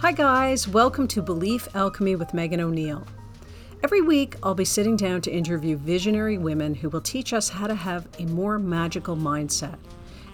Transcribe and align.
Hi, 0.00 0.12
guys. 0.12 0.68
Welcome 0.68 1.08
to 1.08 1.22
Belief 1.22 1.74
Alchemy 1.74 2.16
with 2.16 2.34
Megan 2.34 2.60
O'Neill. 2.60 3.06
Every 3.82 4.02
week, 4.02 4.36
I'll 4.42 4.54
be 4.54 4.66
sitting 4.66 4.94
down 4.94 5.22
to 5.22 5.32
interview 5.32 5.78
visionary 5.78 6.36
women 6.36 6.74
who 6.74 6.90
will 6.90 7.00
teach 7.00 7.32
us 7.32 7.48
how 7.48 7.66
to 7.66 7.74
have 7.74 8.06
a 8.18 8.26
more 8.26 8.58
magical 8.58 9.16
mindset 9.16 9.78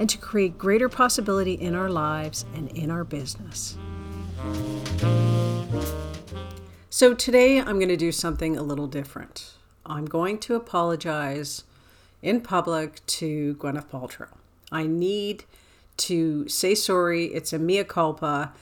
and 0.01 0.11
to 0.11 0.19
create 0.19 0.59
greater 0.59 0.89
possibility 0.89 1.55
in 1.55 1.77
our 1.77 1.89
lives 1.89 2.45
and 2.57 2.77
in 2.77 2.91
our 2.91 3.05
business. 3.05 3.79
So, 6.91 7.15
today 7.15 7.61
I'm 7.61 7.77
going 7.77 7.89
to 7.89 7.97
do 7.97 8.11
something 8.11 8.57
a 8.57 8.63
little 8.65 8.89
different. 8.89 9.55
I'm 9.87 10.07
going 10.07 10.39
to 10.41 10.57
apologize 10.57 11.63
in 12.21 12.41
public 12.41 13.07
to 13.07 13.55
Gwyneth 13.61 13.87
Paltrow. 13.87 14.31
I 14.73 14.89
need 14.89 15.45
to 15.99 16.49
say 16.49 16.75
sorry. 16.75 17.27
It's 17.27 17.53
a 17.53 17.61
mea 17.61 17.85
culpa. 17.85 18.53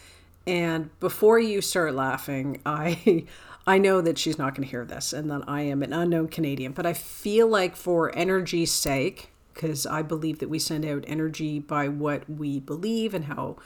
And 0.51 0.90
before 0.99 1.39
you 1.39 1.61
start 1.61 1.95
laughing, 1.95 2.61
I 2.67 3.25
I 3.68 3.79
know 3.79 4.00
that 4.00 4.18
she's 4.18 4.36
not 4.36 4.57
going 4.57 4.64
to 4.67 4.71
hear 4.71 4.85
this 4.85 5.13
and 5.13 5.31
that 5.31 5.43
I 5.46 5.61
am 5.61 5.85
an 5.85 5.93
unknown 5.93 6.27
Canadian, 6.27 6.72
but 6.72 6.86
I 6.86 6.93
feel 6.93 7.46
like 7.46 7.77
for 7.77 8.13
energy's 8.17 8.72
sake, 8.72 9.31
because 9.55 9.86
I 9.86 10.03
believe 10.03 10.41
that 10.41 10.49
we 10.49 10.58
send 10.58 10.85
out 10.85 11.05
energy 11.07 11.61
by 11.61 11.86
what 11.86 12.29
we 12.29 12.58
believe 12.58 13.14
and 13.14 13.27
how 13.27 13.58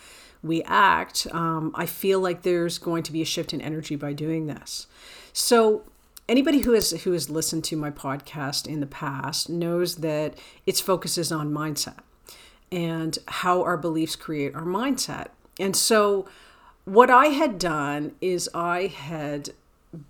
we 0.42 0.62
act, 0.64 1.26
um, 1.30 1.72
I 1.74 1.86
feel 1.86 2.20
like 2.20 2.42
there's 2.42 2.76
going 2.76 3.02
to 3.04 3.12
be 3.12 3.22
a 3.22 3.24
shift 3.24 3.54
in 3.54 3.62
energy 3.62 3.96
by 3.96 4.12
doing 4.12 4.46
this. 4.46 4.86
So 5.32 5.84
anybody 6.28 6.58
who 6.58 6.72
has 6.72 6.90
who 6.90 7.12
has 7.12 7.30
listened 7.30 7.64
to 7.64 7.76
my 7.76 7.90
podcast 7.90 8.66
in 8.66 8.80
the 8.80 8.86
past 8.86 9.48
knows 9.48 9.96
that 9.96 10.34
its 10.66 10.82
focus 10.82 11.16
is 11.16 11.32
on 11.32 11.50
mindset 11.50 12.00
and 12.70 13.16
how 13.26 13.62
our 13.62 13.78
beliefs 13.78 14.16
create 14.16 14.54
our 14.54 14.66
mindset. 14.66 15.28
And 15.58 15.74
so 15.74 16.26
what 16.84 17.10
I 17.10 17.26
had 17.26 17.58
done 17.58 18.12
is 18.20 18.48
I 18.54 18.86
had 18.86 19.50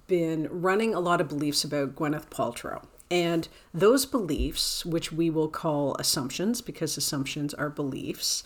been 0.07 0.49
running 0.51 0.95
a 0.95 1.01
lot 1.01 1.21
of 1.21 1.29
beliefs 1.29 1.65
about 1.65 1.95
Gwyneth 1.95 2.31
Paltrow. 2.31 2.85
And 3.11 3.49
those 3.73 4.07
beliefs, 4.07 4.85
which 4.85 5.13
we 5.13 5.31
will 5.31 5.49
call 5.49 5.95
assumptions 5.97 6.61
because 6.61 6.97
assumptions 6.97 7.55
are 7.55 7.71
beliefs, 7.71 8.43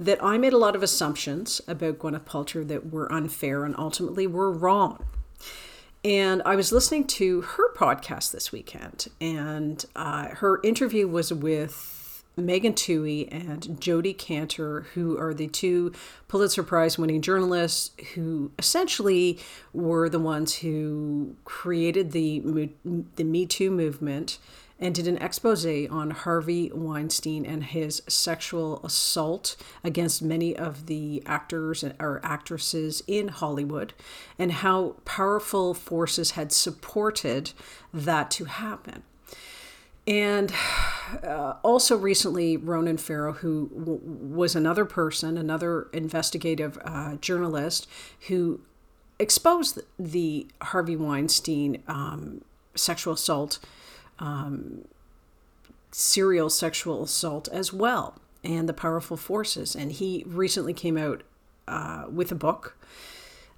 that 0.00 0.22
I 0.22 0.38
made 0.38 0.52
a 0.52 0.58
lot 0.58 0.74
of 0.74 0.82
assumptions 0.82 1.60
about 1.68 1.98
Gwyneth 1.98 2.24
Paltrow 2.24 2.66
that 2.68 2.90
were 2.90 3.12
unfair 3.12 3.64
and 3.64 3.76
ultimately 3.76 4.26
were 4.26 4.50
wrong. 4.50 5.04
And 6.04 6.42
I 6.44 6.56
was 6.56 6.72
listening 6.72 7.06
to 7.08 7.42
her 7.42 7.74
podcast 7.74 8.30
this 8.30 8.52
weekend, 8.52 9.08
and 9.20 9.84
uh, 9.96 10.28
her 10.36 10.60
interview 10.62 11.08
was 11.08 11.32
with 11.32 11.97
Megan 12.38 12.74
Twohey 12.74 13.28
and 13.30 13.80
Jodi 13.80 14.14
Kantor, 14.14 14.86
who 14.94 15.18
are 15.18 15.34
the 15.34 15.48
two 15.48 15.92
Pulitzer 16.28 16.62
Prize 16.62 16.98
winning 16.98 17.20
journalists 17.20 17.90
who 18.14 18.50
essentially 18.58 19.38
were 19.72 20.08
the 20.08 20.18
ones 20.18 20.56
who 20.56 21.36
created 21.44 22.12
the, 22.12 22.70
the 23.16 23.24
Me 23.24 23.46
Too 23.46 23.70
movement 23.70 24.38
and 24.80 24.94
did 24.94 25.08
an 25.08 25.18
expose 25.18 25.66
on 25.66 26.10
Harvey 26.10 26.70
Weinstein 26.72 27.44
and 27.44 27.64
his 27.64 28.02
sexual 28.08 28.80
assault 28.84 29.56
against 29.82 30.22
many 30.22 30.56
of 30.56 30.86
the 30.86 31.22
actors 31.26 31.84
or 31.98 32.20
actresses 32.22 33.02
in 33.06 33.28
Hollywood 33.28 33.92
and 34.38 34.52
how 34.52 34.94
powerful 35.04 35.74
forces 35.74 36.32
had 36.32 36.52
supported 36.52 37.52
that 37.92 38.30
to 38.32 38.44
happen. 38.44 39.02
And 40.08 40.52
uh, 41.22 41.54
also 41.62 41.96
recently, 41.96 42.56
Ronan 42.56 42.96
Farrow, 42.96 43.34
who 43.34 43.68
w- 43.68 44.00
was 44.02 44.56
another 44.56 44.84
person, 44.84 45.38
another 45.38 45.88
investigative 45.92 46.78
uh, 46.84 47.16
journalist, 47.16 47.86
who 48.28 48.60
exposed 49.20 49.80
the 49.98 50.48
Harvey 50.62 50.96
Weinstein 50.96 51.82
um, 51.86 52.42
sexual 52.74 53.14
assault, 53.14 53.58
um, 54.18 54.84
serial 55.92 56.50
sexual 56.50 57.04
assault 57.04 57.48
as 57.48 57.72
well, 57.72 58.18
and 58.42 58.68
the 58.68 58.72
powerful 58.74 59.16
forces. 59.16 59.76
And 59.76 59.92
he 59.92 60.24
recently 60.26 60.72
came 60.72 60.96
out 60.96 61.22
uh, 61.66 62.06
with 62.10 62.32
a 62.32 62.36
book 62.36 62.76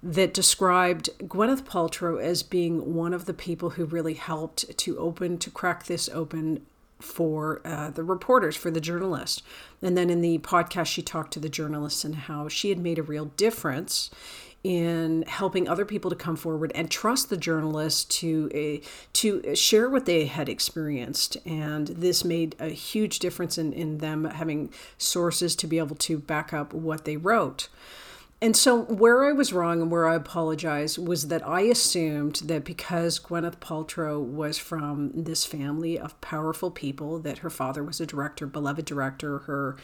that 0.03 0.33
described 0.33 1.09
Gwyneth 1.19 1.63
Paltrow 1.63 2.21
as 2.21 2.43
being 2.43 2.95
one 2.95 3.13
of 3.13 3.25
the 3.25 3.33
people 3.33 3.71
who 3.71 3.85
really 3.85 4.15
helped 4.15 4.77
to 4.77 4.97
open, 4.97 5.37
to 5.37 5.51
crack 5.51 5.85
this 5.85 6.09
open 6.09 6.65
for 6.99 7.61
uh, 7.65 7.89
the 7.89 8.03
reporters, 8.03 8.55
for 8.55 8.71
the 8.71 8.81
journalists. 8.81 9.43
And 9.81 9.97
then 9.97 10.09
in 10.09 10.21
the 10.21 10.39
podcast, 10.39 10.87
she 10.87 11.01
talked 11.01 11.33
to 11.33 11.39
the 11.39 11.49
journalists 11.49 12.03
and 12.03 12.15
how 12.15 12.47
she 12.47 12.69
had 12.69 12.79
made 12.79 12.99
a 12.99 13.03
real 13.03 13.25
difference 13.25 14.09
in 14.63 15.23
helping 15.23 15.67
other 15.67 15.85
people 15.85 16.11
to 16.11 16.15
come 16.15 16.35
forward 16.35 16.71
and 16.75 16.91
trust 16.91 17.29
the 17.29 17.37
journalists 17.37 18.03
to 18.03 18.79
uh, 18.83 18.85
to 19.11 19.55
share 19.55 19.89
what 19.89 20.05
they 20.05 20.25
had 20.25 20.47
experienced 20.47 21.35
and 21.47 21.87
this 21.87 22.23
made 22.23 22.55
a 22.59 22.67
huge 22.67 23.17
difference 23.17 23.57
in, 23.57 23.73
in 23.73 23.97
them 23.97 24.25
having 24.25 24.71
sources 24.99 25.55
to 25.55 25.65
be 25.65 25.79
able 25.79 25.95
to 25.95 26.19
back 26.19 26.53
up 26.53 26.75
what 26.75 27.05
they 27.05 27.17
wrote 27.17 27.69
and 28.43 28.57
so, 28.57 28.81
where 28.85 29.23
I 29.23 29.33
was 29.33 29.53
wrong 29.53 29.83
and 29.83 29.91
where 29.91 30.07
I 30.07 30.15
apologize 30.15 30.97
was 30.97 31.27
that 31.27 31.47
I 31.47 31.61
assumed 31.61 32.41
that 32.45 32.65
because 32.65 33.19
Gwyneth 33.19 33.57
Paltrow 33.57 34.19
was 34.19 34.57
from 34.57 35.11
this 35.13 35.45
family 35.45 35.99
of 35.99 36.19
powerful 36.21 36.71
people, 36.71 37.19
that 37.19 37.39
her 37.39 37.51
father 37.51 37.83
was 37.83 38.01
a 38.01 38.07
director, 38.07 38.47
beloved 38.47 38.85
director, 38.85 39.39
her 39.39 39.77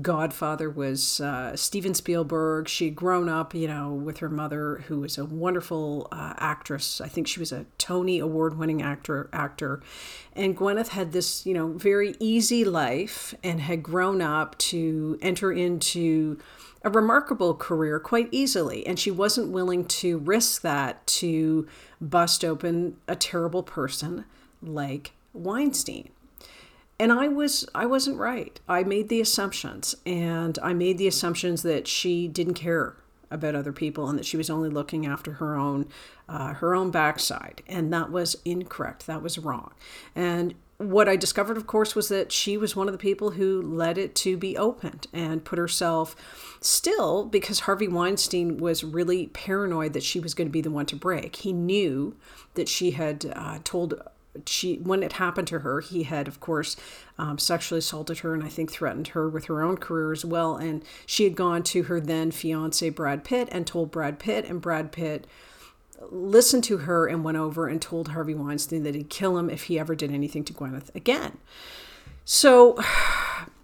godfather 0.00 0.70
was 0.70 1.20
uh, 1.20 1.56
Steven 1.56 1.92
Spielberg. 1.92 2.68
She 2.68 2.84
had 2.84 2.94
grown 2.94 3.28
up, 3.28 3.52
you 3.52 3.66
know, 3.66 3.92
with 3.92 4.18
her 4.18 4.28
mother, 4.28 4.84
who 4.86 5.00
was 5.00 5.18
a 5.18 5.24
wonderful 5.24 6.06
uh, 6.12 6.34
actress. 6.36 7.00
I 7.00 7.08
think 7.08 7.26
she 7.26 7.40
was 7.40 7.50
a 7.50 7.66
Tony 7.78 8.20
Award-winning 8.20 8.80
actor. 8.80 9.28
Actor, 9.32 9.82
and 10.34 10.56
Gwyneth 10.56 10.88
had 10.88 11.10
this, 11.10 11.44
you 11.44 11.54
know, 11.54 11.72
very 11.72 12.14
easy 12.20 12.64
life 12.64 13.34
and 13.42 13.60
had 13.60 13.82
grown 13.82 14.22
up 14.22 14.56
to 14.58 15.18
enter 15.20 15.50
into 15.50 16.38
a 16.84 16.90
remarkable 16.90 17.54
career 17.54 17.98
quite 17.98 18.28
easily, 18.30 18.86
and 18.86 18.98
she 18.98 19.10
wasn't 19.10 19.50
willing 19.50 19.86
to 19.86 20.18
risk 20.18 20.62
that 20.62 21.04
to 21.06 21.66
bust 22.00 22.44
open 22.44 22.98
a 23.08 23.16
terrible 23.16 23.62
person 23.62 24.26
like 24.62 25.12
Weinstein. 25.32 26.10
And 26.98 27.10
I 27.10 27.28
was 27.28 27.66
I 27.74 27.86
wasn't 27.86 28.18
right. 28.18 28.60
I 28.68 28.84
made 28.84 29.08
the 29.08 29.20
assumptions 29.20 29.96
and 30.06 30.58
I 30.62 30.74
made 30.74 30.98
the 30.98 31.08
assumptions 31.08 31.62
that 31.62 31.88
she 31.88 32.28
didn't 32.28 32.54
care 32.54 32.96
about 33.30 33.56
other 33.56 33.72
people 33.72 34.08
and 34.08 34.18
that 34.18 34.26
she 34.26 34.36
was 34.36 34.48
only 34.48 34.68
looking 34.68 35.04
after 35.04 35.32
her 35.32 35.56
own 35.56 35.88
uh, 36.28 36.54
her 36.54 36.74
own 36.74 36.90
backside 36.90 37.62
and 37.66 37.92
that 37.92 38.10
was 38.10 38.36
incorrect 38.44 39.06
that 39.06 39.22
was 39.22 39.38
wrong 39.38 39.72
and 40.14 40.54
what 40.78 41.08
I 41.08 41.16
discovered, 41.16 41.56
of 41.56 41.66
course, 41.66 41.94
was 41.94 42.08
that 42.08 42.32
she 42.32 42.56
was 42.56 42.74
one 42.74 42.88
of 42.88 42.92
the 42.92 42.98
people 42.98 43.32
who 43.32 43.62
led 43.62 43.96
it 43.96 44.14
to 44.16 44.36
be 44.36 44.56
opened 44.56 45.06
and 45.12 45.44
put 45.44 45.58
herself 45.58 46.16
still 46.60 47.24
because 47.26 47.60
Harvey 47.60 47.86
Weinstein 47.86 48.58
was 48.58 48.82
really 48.82 49.28
paranoid 49.28 49.92
that 49.92 50.02
she 50.02 50.18
was 50.18 50.34
going 50.34 50.48
to 50.48 50.52
be 50.52 50.60
the 50.60 50.70
one 50.70 50.86
to 50.86 50.96
break. 50.96 51.36
He 51.36 51.52
knew 51.52 52.16
that 52.54 52.68
she 52.68 52.92
had 52.92 53.32
uh, 53.36 53.58
told 53.62 54.02
she 54.46 54.76
when 54.78 55.04
it 55.04 55.12
happened 55.12 55.46
to 55.46 55.60
her 55.60 55.80
he 55.80 56.02
had 56.02 56.26
of 56.26 56.40
course 56.40 56.74
um, 57.18 57.38
sexually 57.38 57.78
assaulted 57.78 58.18
her 58.18 58.34
and 58.34 58.42
i 58.42 58.48
think 58.48 58.68
threatened 58.68 59.06
her 59.08 59.28
with 59.28 59.44
her 59.44 59.62
own 59.62 59.76
career 59.76 60.10
as 60.10 60.24
well 60.24 60.56
and 60.56 60.82
she 61.06 61.22
had 61.22 61.36
gone 61.36 61.62
to 61.62 61.84
her 61.84 62.00
then 62.00 62.32
fiance 62.32 62.88
brad 62.90 63.22
pitt 63.22 63.48
and 63.52 63.64
told 63.64 63.92
brad 63.92 64.18
pitt 64.18 64.44
and 64.44 64.60
brad 64.60 64.90
pitt 64.90 65.24
listened 66.10 66.64
to 66.64 66.78
her 66.78 67.06
and 67.06 67.24
went 67.24 67.36
over 67.36 67.66
and 67.66 67.80
told 67.80 68.08
Harvey 68.08 68.34
Weinstein 68.34 68.82
that 68.82 68.94
he'd 68.94 69.10
kill 69.10 69.38
him 69.38 69.50
if 69.50 69.64
he 69.64 69.78
ever 69.78 69.94
did 69.94 70.12
anything 70.12 70.44
to 70.44 70.52
Gwyneth 70.52 70.94
again. 70.94 71.38
So 72.24 72.78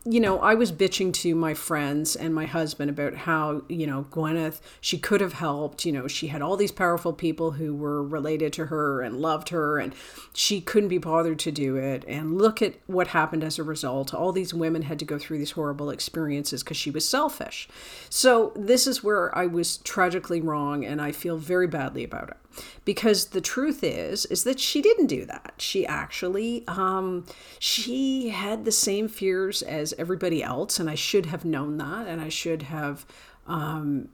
you 0.05 0.19
know, 0.19 0.39
I 0.41 0.55
was 0.55 0.73
bitching 0.73 1.13
to 1.15 1.35
my 1.35 1.53
friends 1.53 2.17
and 2.17 2.35
my 2.35 2.47
husband 2.47 2.89
about 2.89 3.15
how, 3.15 3.63
you 3.69 3.87
know, 3.87 4.07
Gwyneth, 4.11 4.61
she 4.81 4.97
could 4.97 5.21
have 5.21 5.35
helped. 5.35 5.85
You 5.85 5.93
know, 5.93 6.09
she 6.09 6.29
had 6.29 6.41
all 6.41 6.57
these 6.57 6.73
powerful 6.73 7.13
people 7.13 7.53
who 7.53 7.75
were 7.75 8.03
related 8.03 8.55
to 8.55 8.67
her 8.67 9.03
and 9.03 9.21
loved 9.21 9.51
her, 9.51 9.79
and 9.79 9.95
she 10.33 10.63
couldn't 10.63 10.89
be 10.89 10.97
bothered 10.97 11.39
to 11.41 11.53
do 11.53 11.77
it. 11.77 12.07
And 12.09 12.39
look 12.39 12.63
at 12.63 12.77
what 12.87 13.09
happened 13.09 13.45
as 13.45 13.59
a 13.59 13.63
result. 13.63 14.15
All 14.15 14.33
these 14.33 14.55
women 14.55 14.83
had 14.83 14.99
to 15.01 15.05
go 15.05 15.19
through 15.19 15.37
these 15.37 15.51
horrible 15.51 15.91
experiences 15.91 16.63
because 16.63 16.79
she 16.79 16.91
was 16.91 17.07
selfish. 17.07 17.69
So, 18.09 18.53
this 18.57 18.87
is 18.87 19.05
where 19.05 19.37
I 19.37 19.47
was 19.47 19.79
tragically 19.79 20.41
wrong, 20.41 20.83
and 20.83 21.03
I 21.03 21.13
feel 21.13 21.37
very 21.37 21.67
badly 21.67 22.05
about 22.05 22.31
it 22.31 22.37
because 22.85 23.27
the 23.27 23.41
truth 23.41 23.83
is 23.83 24.27
is 24.27 24.45
that 24.45 24.61
she 24.61 24.83
didn't 24.83 25.07
do 25.07 25.25
that. 25.27 25.55
She 25.59 25.87
actually 25.87 26.65
um, 26.67 27.27
she 27.59 28.31
had 28.31 28.65
the 28.65 28.73
same 28.73 29.09
fears 29.09 29.63
as 29.63 29.95
everybody 29.99 30.43
else 30.43 30.79
and 30.79 30.89
i 30.89 30.95
should 30.95 31.27
have 31.27 31.45
known 31.45 31.77
that 31.79 32.07
and 32.07 32.21
i 32.21 32.29
should 32.29 32.63
have 32.63 33.05
um, 33.47 34.09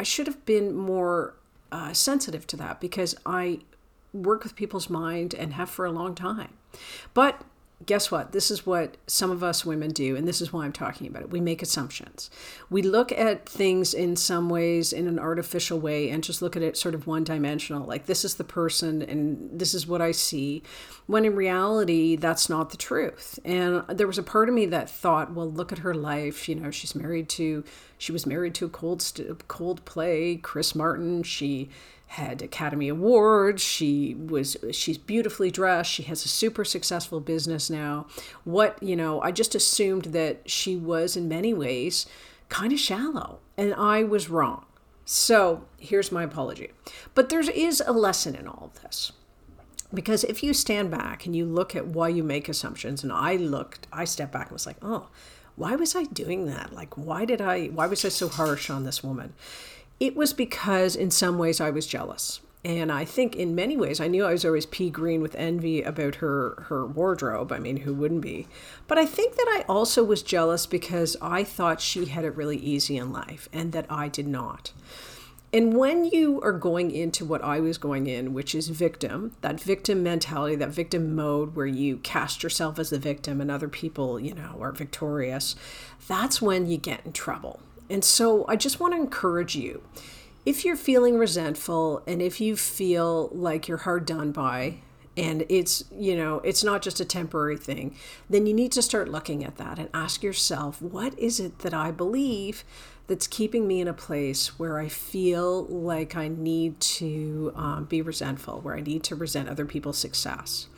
i 0.00 0.02
should 0.02 0.26
have 0.26 0.44
been 0.44 0.74
more 0.74 1.34
uh, 1.70 1.92
sensitive 1.92 2.46
to 2.46 2.56
that 2.56 2.80
because 2.80 3.14
i 3.24 3.60
work 4.12 4.42
with 4.42 4.54
people's 4.56 4.90
mind 4.90 5.34
and 5.34 5.54
have 5.54 5.70
for 5.70 5.84
a 5.84 5.90
long 5.90 6.14
time. 6.14 6.52
But 7.14 7.42
guess 7.86 8.10
what? 8.10 8.32
This 8.32 8.50
is 8.50 8.66
what 8.66 8.96
some 9.06 9.30
of 9.30 9.42
us 9.42 9.64
women 9.64 9.90
do, 9.90 10.16
and 10.16 10.26
this 10.26 10.40
is 10.40 10.52
why 10.52 10.64
I'm 10.64 10.72
talking 10.72 11.06
about 11.06 11.22
it. 11.22 11.30
We 11.30 11.40
make 11.40 11.62
assumptions. 11.62 12.30
We 12.70 12.82
look 12.82 13.12
at 13.12 13.48
things 13.48 13.94
in 13.94 14.16
some 14.16 14.48
ways 14.48 14.92
in 14.92 15.06
an 15.08 15.18
artificial 15.18 15.78
way 15.78 16.10
and 16.10 16.22
just 16.22 16.42
look 16.42 16.56
at 16.56 16.62
it 16.62 16.76
sort 16.76 16.94
of 16.94 17.06
one 17.06 17.24
dimensional, 17.24 17.86
like 17.86 18.06
this 18.06 18.24
is 18.24 18.36
the 18.36 18.44
person 18.44 19.02
and 19.02 19.58
this 19.58 19.74
is 19.74 19.86
what 19.86 20.00
I 20.00 20.12
see, 20.12 20.62
when 21.06 21.24
in 21.24 21.36
reality, 21.36 22.16
that's 22.16 22.48
not 22.48 22.70
the 22.70 22.76
truth. 22.76 23.38
And 23.44 23.84
there 23.88 24.06
was 24.06 24.18
a 24.18 24.22
part 24.22 24.48
of 24.48 24.54
me 24.54 24.66
that 24.66 24.88
thought, 24.88 25.32
well, 25.32 25.50
look 25.50 25.72
at 25.72 25.78
her 25.78 25.94
life. 25.94 26.48
You 26.48 26.54
know, 26.54 26.70
she's 26.70 26.94
married 26.94 27.28
to, 27.30 27.64
she 28.02 28.10
was 28.10 28.26
married 28.26 28.52
to 28.56 28.64
a 28.64 28.68
cold, 28.68 28.98
Coldplay, 28.98 30.42
Chris 30.42 30.74
Martin. 30.74 31.22
She 31.22 31.70
had 32.08 32.42
Academy 32.42 32.88
Awards. 32.88 33.62
She 33.62 34.16
was 34.16 34.56
she's 34.72 34.98
beautifully 34.98 35.52
dressed. 35.52 35.92
She 35.92 36.02
has 36.02 36.24
a 36.24 36.28
super 36.28 36.64
successful 36.64 37.20
business 37.20 37.70
now. 37.70 38.08
What, 38.42 38.82
you 38.82 38.96
know, 38.96 39.20
I 39.20 39.30
just 39.30 39.54
assumed 39.54 40.06
that 40.06 40.50
she 40.50 40.74
was 40.74 41.16
in 41.16 41.28
many 41.28 41.54
ways 41.54 42.06
kind 42.48 42.72
of 42.72 42.80
shallow 42.80 43.38
and 43.56 43.72
I 43.72 44.02
was 44.02 44.28
wrong. 44.28 44.66
So, 45.04 45.66
here's 45.78 46.10
my 46.10 46.24
apology. 46.24 46.72
But 47.14 47.28
there 47.28 47.38
is 47.38 47.80
a 47.86 47.92
lesson 47.92 48.34
in 48.34 48.48
all 48.48 48.72
of 48.74 48.82
this. 48.82 49.12
Because 49.94 50.24
if 50.24 50.42
you 50.42 50.54
stand 50.54 50.90
back 50.90 51.24
and 51.24 51.36
you 51.36 51.44
look 51.44 51.76
at 51.76 51.86
why 51.86 52.08
you 52.08 52.24
make 52.24 52.48
assumptions, 52.48 53.04
and 53.04 53.12
I 53.12 53.36
looked, 53.36 53.86
I 53.92 54.06
stepped 54.06 54.32
back 54.32 54.46
and 54.46 54.52
was 54.52 54.66
like, 54.66 54.78
oh, 54.82 55.08
why 55.62 55.76
was 55.76 55.94
I 55.94 56.02
doing 56.02 56.46
that? 56.46 56.72
Like, 56.72 56.98
why 56.98 57.24
did 57.24 57.40
I, 57.40 57.66
why 57.66 57.86
was 57.86 58.04
I 58.04 58.08
so 58.08 58.28
harsh 58.28 58.68
on 58.68 58.82
this 58.82 59.04
woman? 59.04 59.32
It 60.00 60.16
was 60.16 60.32
because 60.32 60.96
in 60.96 61.12
some 61.12 61.38
ways 61.38 61.60
I 61.60 61.70
was 61.70 61.86
jealous. 61.86 62.40
And 62.64 62.90
I 62.90 63.04
think 63.04 63.36
in 63.36 63.54
many 63.54 63.76
ways 63.76 64.00
I 64.00 64.08
knew 64.08 64.24
I 64.24 64.32
was 64.32 64.44
always 64.44 64.66
pea 64.66 64.90
green 64.90 65.22
with 65.22 65.36
envy 65.36 65.80
about 65.80 66.16
her 66.16 66.64
her 66.68 66.84
wardrobe. 66.84 67.52
I 67.52 67.60
mean, 67.60 67.78
who 67.78 67.94
wouldn't 67.94 68.22
be? 68.22 68.48
But 68.88 68.98
I 68.98 69.06
think 69.06 69.36
that 69.36 69.46
I 69.56 69.64
also 69.68 70.02
was 70.02 70.24
jealous 70.24 70.66
because 70.66 71.16
I 71.22 71.44
thought 71.44 71.80
she 71.80 72.06
had 72.06 72.24
it 72.24 72.36
really 72.36 72.58
easy 72.58 72.96
in 72.96 73.12
life 73.12 73.48
and 73.52 73.70
that 73.70 73.86
I 73.88 74.08
did 74.08 74.26
not. 74.26 74.72
And 75.54 75.76
when 75.76 76.06
you 76.06 76.40
are 76.40 76.52
going 76.52 76.90
into 76.90 77.26
what 77.26 77.44
I 77.44 77.60
was 77.60 77.76
going 77.76 78.06
in, 78.06 78.32
which 78.32 78.54
is 78.54 78.68
victim, 78.68 79.36
that 79.42 79.60
victim 79.60 80.02
mentality, 80.02 80.56
that 80.56 80.70
victim 80.70 81.14
mode 81.14 81.54
where 81.54 81.66
you 81.66 81.98
cast 81.98 82.42
yourself 82.42 82.78
as 82.78 82.88
the 82.88 82.98
victim 82.98 83.38
and 83.38 83.50
other 83.50 83.68
people, 83.68 84.18
you 84.18 84.34
know, 84.34 84.56
are 84.60 84.72
victorious, 84.72 85.54
that's 86.08 86.40
when 86.40 86.66
you 86.66 86.78
get 86.78 87.04
in 87.04 87.12
trouble. 87.12 87.60
And 87.90 88.02
so 88.02 88.46
I 88.48 88.56
just 88.56 88.80
want 88.80 88.94
to 88.94 89.00
encourage 89.00 89.54
you 89.54 89.82
if 90.46 90.64
you're 90.64 90.76
feeling 90.76 91.18
resentful 91.18 92.02
and 92.06 92.22
if 92.22 92.40
you 92.40 92.56
feel 92.56 93.28
like 93.32 93.68
you're 93.68 93.78
hard 93.78 94.06
done 94.06 94.32
by, 94.32 94.78
and 95.16 95.44
it's 95.48 95.84
you 95.94 96.16
know 96.16 96.38
it's 96.38 96.64
not 96.64 96.80
just 96.80 96.98
a 96.98 97.04
temporary 97.04 97.56
thing 97.56 97.94
then 98.30 98.46
you 98.46 98.54
need 98.54 98.72
to 98.72 98.80
start 98.80 99.10
looking 99.10 99.44
at 99.44 99.56
that 99.56 99.78
and 99.78 99.88
ask 99.92 100.22
yourself 100.22 100.80
what 100.80 101.18
is 101.18 101.38
it 101.38 101.58
that 101.58 101.74
i 101.74 101.90
believe 101.90 102.64
that's 103.06 103.26
keeping 103.26 103.66
me 103.66 103.80
in 103.80 103.88
a 103.88 103.92
place 103.92 104.58
where 104.58 104.78
I 104.78 104.88
feel 104.88 105.64
like 105.64 106.16
I 106.16 106.28
need 106.28 106.80
to 106.80 107.52
um, 107.54 107.84
be 107.84 108.00
resentful, 108.00 108.60
where 108.60 108.76
I 108.76 108.80
need 108.80 109.02
to 109.04 109.16
resent 109.16 109.48
other 109.48 109.66
people's 109.66 109.98
success. 109.98 110.68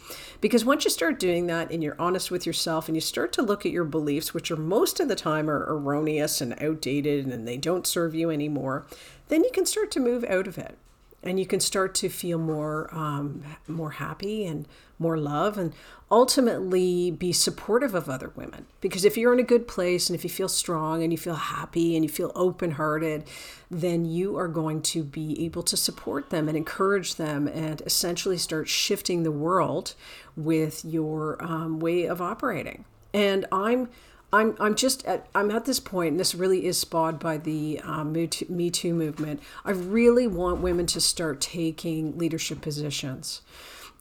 Because 0.41 0.65
once 0.65 0.85
you 0.85 0.91
start 0.91 1.19
doing 1.19 1.47
that 1.47 1.71
and 1.71 1.83
you're 1.83 2.01
honest 2.01 2.31
with 2.31 2.47
yourself 2.47 2.89
and 2.89 2.97
you 2.97 3.01
start 3.01 3.33
to 3.35 3.43
look 3.43 3.65
at 3.65 3.73
your 3.73 3.85
beliefs, 3.85 4.35
which 4.35 4.51
are 4.51 4.57
most 4.57 5.01
of 5.01 5.09
the 5.09 5.15
time 5.15 5.49
are 5.49 5.67
erroneous 5.69 6.41
and 6.41 6.61
outdated 6.63 7.27
and 7.27 7.47
they 7.47 7.57
don't 7.57 7.87
serve 7.87 8.15
you 8.15 8.31
anymore, 8.31 8.87
then 9.29 9.45
you 9.45 9.51
can 9.53 9.67
start 9.67 9.91
to 9.93 10.01
move 10.01 10.25
out 10.25 10.47
of 10.47 10.59
it 10.59 10.77
and 11.25 11.41
you 11.41 11.47
can 11.47 11.59
start 11.59 11.95
to 11.97 12.09
feel 12.09 12.39
more 12.39 12.89
um, 12.93 13.43
more 13.67 13.93
happy 13.93 14.45
and 14.45 14.69
more 14.99 15.17
love 15.17 15.59
and 15.59 15.73
ultimately 16.11 17.11
be 17.11 17.33
supportive 17.33 17.95
of 17.95 18.09
other 18.09 18.31
women. 18.37 18.67
Because 18.81 19.05
if 19.05 19.17
you're 19.17 19.33
in 19.33 19.41
a 19.41 19.45
good 19.45 19.67
place 19.67 20.09
and 20.09 20.15
if 20.15 20.23
you 20.23 20.31
feel 20.31 20.49
strong 20.49 21.03
and 21.03 21.13
you 21.13 21.19
feel 21.19 21.35
happy 21.35 21.97
and 21.97 22.05
you 22.05 22.09
feel 22.09 22.31
open-hearted 22.37 23.25
then 23.71 24.05
you 24.05 24.37
are 24.37 24.47
going 24.47 24.81
to 24.81 25.03
be 25.03 25.45
able 25.45 25.63
to 25.65 25.77
support 25.77 26.31
them 26.31 26.47
and 26.49 26.57
encourage 26.57 27.17
them 27.17 27.49
and 27.49 27.81
essentially 27.83 28.39
start 28.39 28.69
shifting 28.69 29.25
the 29.25 29.33
world 29.33 29.95
with 30.37 30.85
your 30.85 31.43
um, 31.43 31.81
way 31.81 32.05
of 32.05 32.21
operating. 32.21 32.85
And 33.13 33.47
i'm 33.51 33.89
I'm 34.35 34.57
I'm 34.59 34.75
just 34.75 35.05
at 35.05 35.27
I'm 35.35 35.51
at 35.51 35.65
this 35.65 35.79
point, 35.79 36.13
and 36.13 36.21
this 36.21 36.35
really 36.35 36.67
is 36.67 36.77
spawned 36.79 37.21
by 37.21 37.39
the 37.39 37.81
um, 37.85 38.13
Me, 38.13 38.27
Too, 38.27 38.47
Me 38.49 38.69
Too 38.69 38.93
movement. 38.93 39.41
I 39.65 39.71
really 39.71 40.27
want 40.27 40.61
women 40.61 40.87
to 40.87 41.01
start 41.01 41.41
taking 41.41 42.19
leadership 42.19 42.61
positions. 42.61 43.43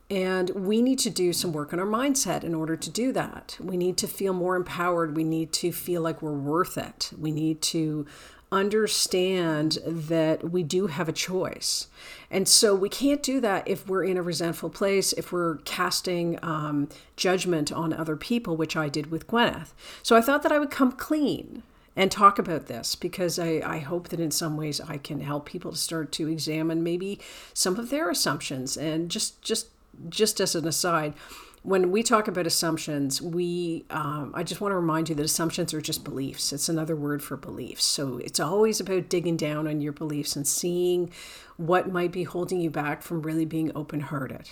And 0.09 0.49
we 0.51 0.81
need 0.81 0.99
to 0.99 1.09
do 1.09 1.33
some 1.33 1.53
work 1.53 1.71
on 1.71 1.79
our 1.79 1.87
mindset 1.87 2.43
in 2.43 2.53
order 2.53 2.75
to 2.75 2.89
do 2.89 3.11
that. 3.13 3.57
We 3.59 3.77
need 3.77 3.97
to 3.97 4.07
feel 4.07 4.33
more 4.33 4.55
empowered. 4.55 5.15
We 5.15 5.23
need 5.23 5.53
to 5.53 5.71
feel 5.71 6.01
like 6.01 6.21
we're 6.21 6.33
worth 6.33 6.77
it. 6.77 7.11
We 7.17 7.31
need 7.31 7.61
to 7.73 8.05
understand 8.53 9.79
that 9.85 10.51
we 10.51 10.63
do 10.63 10.87
have 10.87 11.09
a 11.09 11.13
choice. 11.13 11.87
And 12.29 12.47
so 12.47 12.73
we 12.75 12.87
can't 12.87 13.23
do 13.23 13.39
that 13.41 13.67
if 13.67 13.87
we're 13.87 14.03
in 14.03 14.17
a 14.17 14.21
resentful 14.21 14.69
place, 14.69 15.11
if 15.13 15.31
we're 15.31 15.57
casting 15.65 16.39
um, 16.41 16.89
judgment 17.15 17.71
on 17.71 17.93
other 17.93 18.15
people, 18.15 18.55
which 18.55 18.75
I 18.75 18.89
did 18.89 19.11
with 19.11 19.27
Gwyneth. 19.27 19.73
So 20.01 20.15
I 20.15 20.21
thought 20.21 20.43
that 20.43 20.51
I 20.51 20.59
would 20.59 20.71
come 20.71 20.91
clean 20.91 21.63
and 21.95 22.11
talk 22.11 22.39
about 22.39 22.67
this 22.67 22.95
because 22.95 23.37
I, 23.37 23.61
I 23.63 23.79
hope 23.79 24.09
that 24.09 24.19
in 24.19 24.31
some 24.31 24.57
ways 24.57 24.79
I 24.81 24.97
can 24.97 25.21
help 25.21 25.45
people 25.45 25.71
to 25.71 25.77
start 25.77 26.11
to 26.13 26.27
examine 26.27 26.83
maybe 26.83 27.19
some 27.53 27.77
of 27.77 27.89
their 27.89 28.09
assumptions 28.09 28.77
and 28.77 29.09
just 29.09 29.41
just 29.41 29.67
just 30.09 30.39
as 30.39 30.55
an 30.55 30.67
aside 30.67 31.13
when 31.63 31.91
we 31.91 32.03
talk 32.03 32.27
about 32.27 32.45
assumptions, 32.45 33.21
we 33.21 33.85
um, 33.89 34.31
I 34.35 34.43
just 34.43 34.61
want 34.61 34.73
to 34.73 34.75
remind 34.75 35.09
you 35.09 35.15
that 35.15 35.23
assumptions 35.23 35.73
are 35.73 35.81
just 35.81 36.03
beliefs. 36.03 36.53
It's 36.53 36.69
another 36.69 36.95
word 36.95 37.23
for 37.23 37.37
beliefs. 37.37 37.85
So 37.85 38.17
it's 38.17 38.39
always 38.39 38.79
about 38.79 39.09
digging 39.09 39.37
down 39.37 39.67
on 39.67 39.81
your 39.81 39.93
beliefs 39.93 40.35
and 40.35 40.45
seeing 40.45 41.09
what 41.57 41.91
might 41.91 42.11
be 42.11 42.23
holding 42.23 42.59
you 42.59 42.69
back 42.69 43.01
from 43.01 43.21
really 43.21 43.45
being 43.45 43.71
open-hearted. 43.75 44.49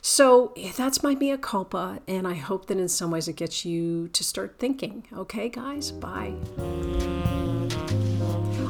So 0.00 0.54
that's 0.76 1.02
my 1.02 1.14
mea 1.14 1.36
culpa, 1.36 2.00
and 2.06 2.26
I 2.26 2.34
hope 2.34 2.66
that 2.66 2.78
in 2.78 2.88
some 2.88 3.10
ways 3.10 3.26
it 3.26 3.34
gets 3.34 3.64
you 3.64 4.08
to 4.08 4.22
start 4.22 4.56
thinking. 4.58 5.06
Okay, 5.12 5.48
guys, 5.48 5.90
bye. 5.90 6.34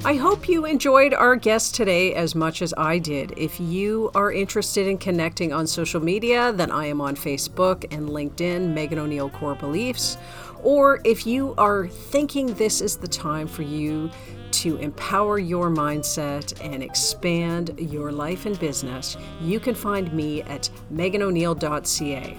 I 0.07 0.15
hope 0.15 0.49
you 0.49 0.65
enjoyed 0.67 1.13
our 1.15 1.35
guest 1.35 1.75
today 1.75 2.15
as 2.15 2.37
much 2.37 2.63
as 2.63 2.73
I 2.77 3.01
did. 3.01 3.35
If 3.37 3.59
you 3.59 4.13
are 4.15 4.31
interested 4.31 4.87
in 4.87 4.99
connecting 4.99 5.53
on 5.53 5.67
social 5.67 6.01
media, 6.01 6.53
then 6.53 6.71
I 6.71 6.87
am 6.87 7.01
on 7.01 7.17
Facebook 7.17 7.93
and 7.93 8.11
LinkedIn, 8.11 8.73
Megan 8.73 9.01
O'Neill 9.01 9.31
Core 9.31 9.57
Beliefs. 9.57 10.17
Or 10.63 11.01
if 11.05 11.27
you 11.27 11.57
are 11.59 11.89
thinking 11.89 12.55
this 12.55 12.81
is 12.81 12.97
the 12.97 13.09
time 13.09 13.49
for 13.49 13.63
you 13.63 14.09
to 14.53 14.77
empower 14.77 15.41
your 15.41 15.71
mindset 15.71 16.55
and 16.65 16.85
expand 16.85 17.75
your 17.77 18.13
life 18.13 18.47
and 18.47 18.57
business, 18.61 19.17
you 19.41 19.59
can 19.59 19.75
find 19.75 20.13
me 20.13 20.43
at 20.43 20.71
meganoneil.ca. 20.95 22.39